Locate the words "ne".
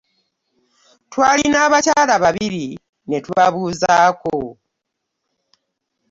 3.09-3.17